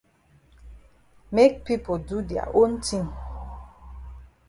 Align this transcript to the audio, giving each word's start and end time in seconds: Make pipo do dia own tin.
Make 1.35 1.55
pipo 1.65 1.93
do 2.07 2.17
dia 2.29 2.45
own 2.59 2.73
tin. 2.85 3.05